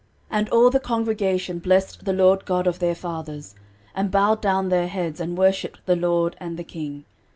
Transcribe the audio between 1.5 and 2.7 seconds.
blessed the LORD God